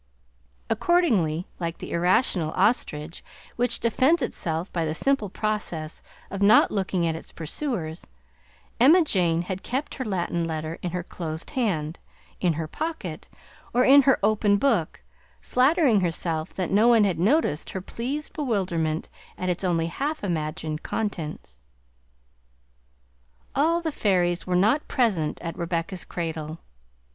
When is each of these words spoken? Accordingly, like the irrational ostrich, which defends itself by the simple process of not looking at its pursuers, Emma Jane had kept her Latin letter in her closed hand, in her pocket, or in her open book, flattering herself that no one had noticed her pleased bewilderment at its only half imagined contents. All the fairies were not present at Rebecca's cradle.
Accordingly, 0.67 1.45
like 1.59 1.77
the 1.77 1.91
irrational 1.91 2.53
ostrich, 2.55 3.23
which 3.55 3.79
defends 3.79 4.23
itself 4.23 4.73
by 4.73 4.83
the 4.83 4.95
simple 4.95 5.29
process 5.29 6.01
of 6.31 6.41
not 6.41 6.71
looking 6.71 7.05
at 7.05 7.13
its 7.13 7.31
pursuers, 7.31 8.07
Emma 8.79 9.03
Jane 9.03 9.43
had 9.43 9.61
kept 9.61 9.93
her 9.93 10.03
Latin 10.03 10.43
letter 10.45 10.79
in 10.81 10.89
her 10.89 11.03
closed 11.03 11.51
hand, 11.51 11.99
in 12.39 12.53
her 12.53 12.67
pocket, 12.67 13.27
or 13.75 13.83
in 13.83 14.01
her 14.01 14.17
open 14.23 14.57
book, 14.57 15.03
flattering 15.39 16.01
herself 16.01 16.51
that 16.55 16.71
no 16.71 16.87
one 16.87 17.03
had 17.03 17.19
noticed 17.19 17.69
her 17.69 17.79
pleased 17.81 18.33
bewilderment 18.33 19.07
at 19.37 19.49
its 19.49 19.63
only 19.63 19.85
half 19.85 20.23
imagined 20.23 20.81
contents. 20.81 21.59
All 23.53 23.81
the 23.81 23.91
fairies 23.91 24.47
were 24.47 24.55
not 24.55 24.87
present 24.87 25.39
at 25.41 25.55
Rebecca's 25.59 26.05
cradle. 26.05 26.57